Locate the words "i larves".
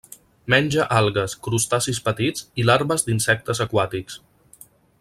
2.63-3.07